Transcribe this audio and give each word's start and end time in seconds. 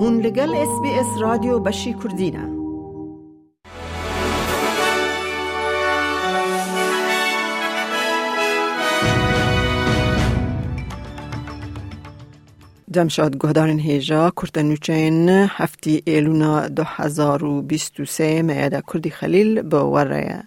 هون 0.00 0.20
لگل 0.20 0.54
اس 0.54 0.80
بی 0.82 0.90
اس 0.90 1.20
رادیو 1.20 1.58
بشی 1.58 1.94
کردینه 1.94 2.48
دمشاد 12.92 13.36
گهدارن 13.40 13.78
هیجا 13.78 14.30
کرتنوچین 14.30 15.28
هفتی 15.28 16.02
ایلونا 16.06 16.68
دو 16.68 16.82
هزار 16.86 17.44
و 17.44 17.62
بیست 17.62 18.00
و 18.00 18.04
سه 18.04 18.42
میاده 18.42 18.82
کردی 18.92 19.10
خلیل 19.10 19.62
با 19.62 19.90
وره 19.90 20.42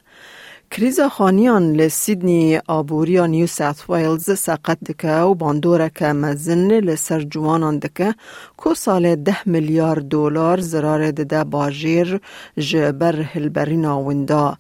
کریزا 0.72 1.10
خانیان 1.10 1.74
لسیدنی 1.74 2.60
آبوریا 2.68 3.26
نیو 3.26 3.48
ساوت 3.48 3.90
ویلز 3.90 4.32
ساقت 4.40 4.80
دکه 4.84 5.16
و 5.16 5.34
باندوره 5.34 5.92
که 5.96 6.06
مزن 6.06 6.72
لسر 6.72 7.22
جوانان 7.22 7.80
دکه 7.80 8.16
کو 8.58 8.74
سال 8.74 9.16
ده 9.16 9.50
میلیارد 9.50 10.08
دلار 10.08 10.60
زرار 10.60 11.12
دده 11.12 11.44
باجیر 11.44 12.22
جبر 12.58 13.22
هلبرینا 13.22 14.02
وندا. 14.02 14.58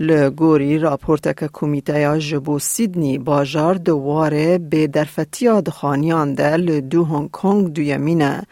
لگوری 0.00 0.78
راپورت 0.78 1.38
که 1.38 1.48
کمیته 1.52 2.00
یا 2.00 2.18
جبو 2.18 2.58
سیدنی 2.58 3.18
باجار 3.18 3.74
دواره 3.74 4.58
به 4.58 4.86
درفتیا 4.86 5.60
دخانیان 5.60 6.34
ده 6.34 6.56
لدو 6.56 7.04
هنگ 7.04 7.30
کنگ 7.30 7.72
دویمینه 7.72 8.42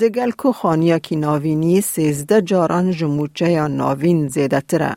دگل 0.00 0.30
که 0.42 0.52
خانیا 0.52 0.98
کی 0.98 1.16
ناوینی 1.16 1.80
سیزده 1.80 2.42
جاران 2.42 2.90
جموچه 2.90 3.50
یا 3.50 3.66
ناوین 3.66 4.28
زیده 4.28 4.60
تره. 4.60 4.96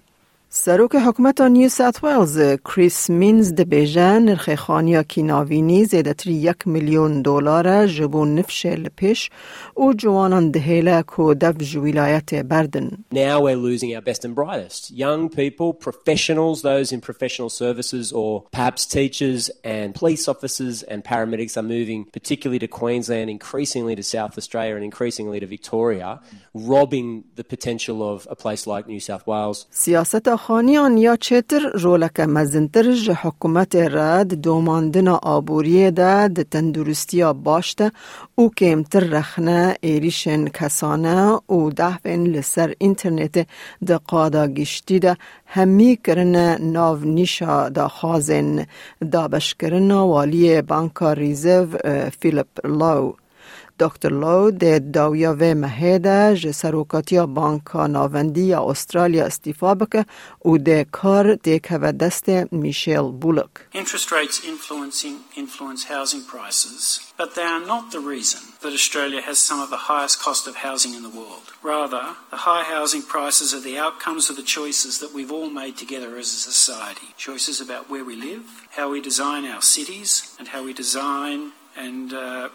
سروک 0.56 0.96
حکومت 0.96 1.40
نیو 1.40 1.68
ساوت 1.68 2.04
ویلز 2.04 2.38
کریس 2.64 3.10
مینز 3.10 3.52
ده 3.52 3.64
بیجه 3.64 4.18
نرخ 4.18 4.54
خانیا 4.54 5.02
کی 5.02 5.22
ناوینی 5.22 5.84
زیده 5.84 6.14
تری 6.14 6.32
یک 6.32 6.68
میلیون 6.68 7.22
دلار 7.22 7.86
جبو 7.86 8.24
نفش 8.24 8.66
لپیش 8.66 9.30
و 9.76 9.92
جوانان 9.92 10.50
دهیله 10.50 11.02
کو 11.02 11.34
دف 11.34 11.56
جویلایت 11.58 12.34
بردن. 12.34 13.04
Now 13.14 13.40
we're 13.40 13.56
losing 13.56 13.96
our 13.96 14.02
best 14.02 14.24
and 14.24 14.34
brightest. 14.34 14.90
Young 14.90 15.30
people, 15.30 15.72
professionals, 15.72 16.60
those 16.62 16.92
in 16.92 17.00
professional 17.00 17.48
services 17.48 18.12
or 18.12 18.44
perhaps 18.52 18.84
teachers 18.84 19.50
and 19.64 19.94
police 19.94 20.28
officers 20.28 20.82
and 20.82 21.02
paramedics 21.02 21.56
are 21.56 21.68
moving 21.76 22.04
particularly 22.18 22.58
to 22.58 22.68
Queensland, 22.68 23.30
increasingly 23.30 23.96
to 23.96 24.02
South 24.02 24.36
Australia 24.36 24.74
and 24.74 24.84
increasingly 24.84 25.40
to 25.40 25.46
Victoria, 25.46 26.20
robbing 26.52 27.24
the 27.36 27.44
potential 27.54 27.98
of 28.12 28.28
a 28.30 28.36
place 28.36 28.66
like 28.66 28.86
New 28.86 29.00
South 29.00 29.26
Wales. 29.26 29.66
سیاست 29.70 30.28
خانیان 30.47 30.97
یا 30.97 31.15
چتر 31.15 31.59
رولک 31.83 32.19
مزنتر 32.19 32.91
ج 32.91 33.11
حکومت 33.11 33.75
رد 33.75 34.33
دوماندن 34.33 35.07
آبوریه 35.07 35.91
ده 35.91 36.27
ده 36.27 36.43
تندرستی 36.43 37.23
باشته 37.33 37.91
او 38.35 38.49
کمتر 38.49 38.99
رخنه 38.99 39.75
ایریشن 39.81 40.47
کسانه 40.47 41.39
و 41.49 41.69
دهفن 41.69 42.23
لسر 42.23 42.73
اینترنت 42.77 43.47
ده 43.85 43.97
قادا 43.97 44.47
گشتی 44.47 44.99
ده. 44.99 45.17
همی 45.45 45.99
کرن 46.03 46.35
ناو 46.61 46.97
نیشا 46.97 47.69
دا 47.69 47.87
خازن 47.87 48.65
دا 49.11 49.27
بشکرن 49.27 49.91
والی 49.91 50.61
بانکا 50.61 51.13
ریزو 51.13 51.65
فیلیپ 52.19 52.65
لو. 52.65 53.13
دکتر 53.80 54.12
لو 54.24 54.50
د 54.50 54.92
داویا 54.94 55.32
و 55.40 55.54
مهده 55.64 56.34
ج 56.42 56.50
سروکاتیا 56.50 57.26
بانکا 57.26 57.86
ناوندی 57.86 58.46
یا 58.46 58.60
استرالیا 58.70 59.26
استیفا 59.26 59.74
بکه 59.74 60.06
او 60.38 60.58
د 60.58 60.82
کار 60.98 61.34
د 61.34 61.58
که 61.68 61.78
دست 61.78 62.28
میشیل 62.52 63.12
بولک 63.22 63.50
Interest 63.74 64.12
rates 64.12 64.38
influencing 64.52 65.16
influence 65.36 65.82
housing 65.94 66.22
prices, 66.34 67.12
but 67.20 67.34
they 67.36 67.48
are 67.54 67.64
not 67.72 67.84
the 67.90 68.02
reason 68.14 68.42
that 68.62 68.72
Australia 68.80 69.22
has 69.30 69.38
some 69.38 69.60
of 69.60 69.70
the 69.70 69.82
highest 69.90 70.16
cost 70.26 70.46
of 70.46 70.54
housing 70.68 70.92
in 70.98 71.02
the 71.02 71.16
world. 71.20 71.46
Rather, 71.62 72.04
the 72.30 72.42
high 72.48 72.64
housing 72.74 73.02
prices 73.14 73.48
are 73.56 73.64
the 73.68 73.78
outcomes 73.86 74.24
of 74.30 74.36
the 74.36 74.48
choices 74.58 74.98
that 74.98 75.12
we've 75.16 75.34
all 75.36 75.50
made 75.62 75.76
together 75.76 76.10
as 76.22 76.28
a 76.32 76.40
society. 76.52 77.08
Choices 77.16 77.60
about 77.60 77.90
where 77.90 78.04
we 78.10 78.16
live, 78.28 78.44
how 78.78 78.86
we 78.90 79.00
design 79.10 79.44
our 79.44 79.62
cities, 79.76 80.10
and 80.38 80.48
how 80.48 80.62
we 80.64 80.72
design 80.84 81.38
uh. 81.77 82.49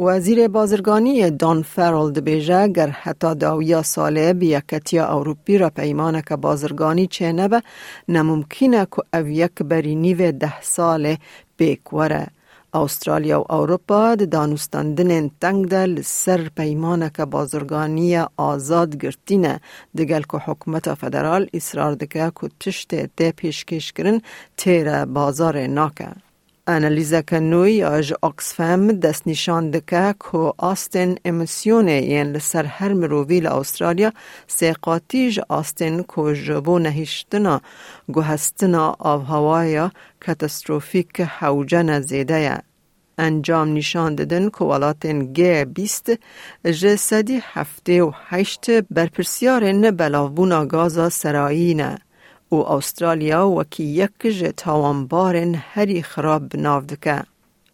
وزیر 0.00 0.48
بازرگانی 0.48 1.30
دان 1.30 1.62
فرالد 1.62 2.24
بیجه 2.24 2.68
گر 2.68 2.88
حتی 2.88 3.34
داویا 3.34 3.82
ساله 3.82 4.32
بیاکتیا 4.32 5.12
اوروپی 5.12 5.58
را 5.58 5.70
پیمانه 5.70 6.22
که 6.22 6.36
بازرگانی 6.36 7.06
چه 7.06 7.32
نبه 7.32 7.62
نممکنه 8.08 8.86
که 8.86 9.18
او 9.18 9.28
یک 9.28 9.62
نیو 9.84 10.32
ده 10.32 10.60
ساله 10.60 11.18
بیکوره. 11.56 12.26
استرالیا 12.74 13.40
و 13.40 13.52
اروپا 13.52 14.14
د 14.14 14.28
دانستاندن 14.30 15.30
تنگ 15.40 15.68
ده 15.68 16.02
سر 16.02 16.48
پیمانه 16.56 17.10
که 17.16 17.24
بازرگانی 17.24 18.16
آزاد 18.36 18.96
گرتینه 18.96 19.60
دگل 19.98 20.22
که 20.22 20.38
حکومت 20.38 20.94
فدرال 20.94 21.48
اصرار 21.54 21.94
دکه 21.94 22.32
که 22.40 22.48
تشت 22.60 22.94
ده 23.16 23.32
پیشکش 23.32 23.92
کرن 23.92 24.20
تیر 24.56 25.04
بازار 25.04 25.66
ناکه. 25.66 26.25
انالیزه 26.68 27.22
که 27.22 27.40
نوی 27.40 27.84
آج 27.84 28.14
اکسفم 28.22 28.92
دست 28.92 29.22
نشان 29.26 29.70
دکه 29.70 30.14
که 30.20 30.52
آستن 30.58 31.14
امیسیونه 31.24 32.02
ین 32.02 32.26
لسر 32.32 32.64
هر 32.64 32.92
مرووی 32.92 33.46
استرالیا 33.46 34.12
سیقاتیج 34.46 35.40
آستن 35.48 36.02
که 36.02 36.34
جبو 36.34 36.78
نهیشتنا 36.78 37.60
گوهستنا 38.12 38.96
آب 38.98 39.24
هوایا 39.24 39.92
کتستروفیک 40.26 41.20
حوجن 41.20 42.00
زیده 42.00 42.62
انجام 43.18 43.74
نشان 43.74 44.14
دادن 44.14 44.48
که 44.48 44.64
ولاتن 44.64 45.32
گه 45.32 45.64
بیست 45.64 46.12
جسدی 46.64 47.40
هفته 47.42 48.02
و 48.02 48.10
هشت 48.28 48.70
برپرسیارن 48.70 49.90
بلاوبونا 49.90 50.66
گازا 50.66 51.08
سرایینه. 51.08 51.98
و 52.56 52.62
استرالیا 52.76 53.48
وکی 53.48 53.84
یک 53.84 54.26
ج 54.38 54.40
تاوانبارن 54.56 55.54
هری 55.72 56.02
خراب 56.02 56.42
بناو 56.48 56.82
دکه. 56.90 57.22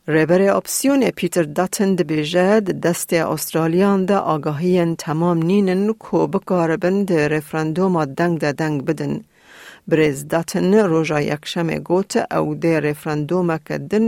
ریبر 0.09 0.43
اپسیون 0.57 1.11
پیتر 1.11 1.43
داتن 1.43 1.95
دبیجه 1.95 2.61
دست 2.61 3.13
استرالیان 3.13 4.05
ده 4.07 4.17
آگاهی 4.17 4.95
تمام 4.95 5.39
نینن 5.43 5.93
کو 5.93 6.27
بکاربن 6.27 7.05
ده 7.05 7.29
رفرندوم 7.29 8.05
دنگ 8.05 8.39
ده 8.39 8.53
دنگ 8.53 8.85
بدن. 8.85 9.21
بریز 9.89 10.29
داتن 10.29 10.75
روژا 10.75 11.21
یکشم 11.21 11.69
گوت 11.89 12.33
او 12.33 12.55
ده 12.55 12.81
رفرندوم 12.81 13.59
که 13.59 13.79
دن 13.79 14.07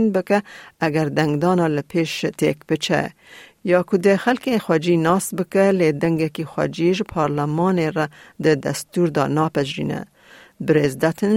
اگر 0.79 1.05
دنگدانا 1.05 1.67
لپیش 1.67 2.25
تیک 2.37 2.57
بچه. 2.69 3.09
یا 3.63 3.83
که 3.83 3.97
ده 3.97 4.17
خلق 4.17 4.57
خواجی 4.57 4.97
ناس 4.97 5.33
بکه 5.33 5.71
لی 5.71 5.91
دنگ 5.91 6.27
کی 6.27 6.45
خواجیج 6.45 7.01
پارلمان 7.01 7.93
را 7.93 8.07
ده 8.43 8.55
دستور 8.55 9.07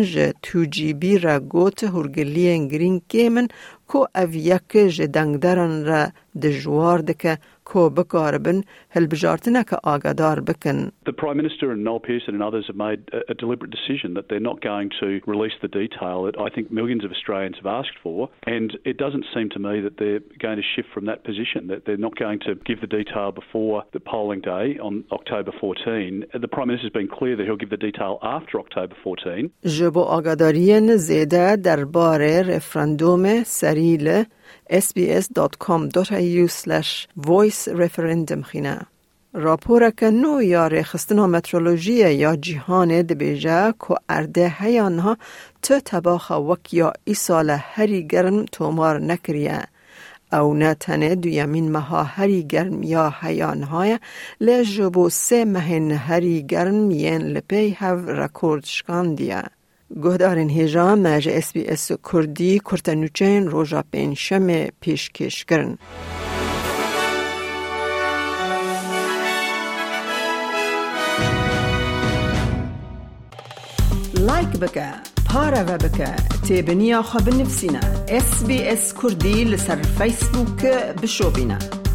ج 0.03 0.33
تو 0.43 0.65
جی 0.65 0.93
بی 0.93 1.19
را 1.19 1.41
گوت 1.41 1.85
هرگلی 1.85 2.69
گرین 2.69 3.03
کیمن 3.09 3.49
کو 3.89 4.07
او 4.15 4.31
یک 4.35 4.73
ج 4.95 5.03
دنگدران 5.03 5.85
را 5.85 6.03
دجوار 6.43 6.99
دکه 6.99 7.39
کو 7.68 7.90
بکاربن 7.90 8.62
هل 8.90 9.08
بجارتنه 9.08 9.64
که 9.64 9.78
آگادار 9.84 10.40
بکن. 10.40 10.92
The 11.06 11.14
Prime 11.14 11.38
Minister 11.38 11.72
and 11.72 11.84
Noel 11.84 12.00
Pearson 12.00 12.34
and 12.36 12.44
others 12.44 12.66
have 12.68 12.76
made 12.76 13.02
a, 13.14 13.32
a 13.32 13.36
deliberate 13.44 13.72
decision 13.78 14.14
that 14.18 14.26
they're 14.30 14.48
not 14.52 14.62
going 14.62 14.90
to 15.02 15.08
release 15.34 15.58
the 15.62 15.72
detail 15.82 16.18
that 16.28 16.36
I 16.46 16.50
think 16.54 16.66
millions 16.72 17.04
of 17.06 17.12
Australians 17.12 17.56
have 17.62 17.70
asked 17.80 17.98
for 18.06 18.30
and 18.56 18.70
it 18.92 18.98
doesn't 19.06 19.26
seem 19.36 19.48
to 19.56 19.60
me 19.68 19.76
that 19.86 19.96
they're 20.02 20.24
going 20.46 20.60
to 20.64 20.68
shift 20.76 20.90
from 20.96 21.06
that 21.12 21.20
position, 21.30 21.62
that 21.74 21.82
they're 21.86 22.06
not 22.10 22.16
going 22.26 22.40
to 22.48 22.52
give 22.70 22.80
the 22.86 22.92
detail 23.00 23.30
before 23.42 23.76
the 23.96 24.04
polling 24.12 24.42
day 24.56 24.68
on 24.88 24.94
October 25.20 25.52
14. 25.60 26.26
The 26.46 26.52
Prime 26.56 26.68
Minister's 26.72 26.96
been 27.02 27.12
clear 27.20 27.34
that 27.38 27.46
he'll 27.48 27.64
give 27.64 27.74
the 27.78 27.84
detail 27.90 28.14
after 28.38 28.54
October 28.66 28.96
14. 29.04 29.52
جبو 29.66 30.02
آگاداری 30.02 30.98
زیده 30.98 31.56
درباره 31.56 32.42
رفراندوم 32.42 33.44
سریل 33.44 34.24
sbs.com.au 34.71 36.49
voice 37.17 37.69
referendum 37.69 38.43
خینه. 38.43 38.87
راپور 39.33 39.91
که 39.91 40.11
نو 40.11 40.43
یا 40.43 40.67
رخستنا 40.67 41.27
مترولوژی 41.27 42.15
یا 42.15 42.37
جهان 42.37 43.03
دبیجه 43.03 43.73
که 43.73 43.95
ارده 44.09 44.55
هیانها 44.59 45.17
تو 45.63 45.81
تباخ 45.85 46.31
وک 46.31 46.75
یا 46.75 46.93
ای 47.05 47.15
سال 47.15 47.51
هری 47.51 48.07
گرم 48.07 48.45
تومار 48.45 49.01
نکریه. 49.01 49.63
او 50.33 50.55
نه 50.55 50.75
تنه 50.75 51.15
دویمین 51.15 51.73
مها 51.73 52.03
هری 52.03 52.43
گرم 52.43 52.83
یا 52.83 53.15
هیانهای 53.21 53.99
لجبو 54.41 55.11
سه 55.11 55.45
مهن 55.45 55.91
هری 55.91 56.43
گرم 56.43 56.91
ین 56.91 57.23
لپی 57.23 57.77
هف 57.79 58.09
رکورد 58.09 58.65
شکاندیه. 58.65 59.43
گهدارین 59.97 60.51
هیجا 60.51 60.97
مج 60.97 61.29
اس 61.29 61.53
بی 61.53 61.67
اس 61.67 61.91
کردی 62.13 62.59
کرتنوچین 62.59 63.49
روژا 63.49 63.85
پنجشم 63.93 64.67
پیشکش 64.81 65.45
کرن. 65.45 65.79
لایک 74.15 74.49
بکه 74.49 74.93
پارە 75.29 75.63
بە 75.69 75.77
بکە 75.85 76.11
تێبنییا 76.47 77.01
خە 77.11 77.21
بنفسینە 77.27 77.85
SسBS 78.27 78.85
کوردی 78.99 79.39
لەسەر 79.53 79.81
فیسبووکە 79.99 80.77
بشۆبینە. 81.01 81.88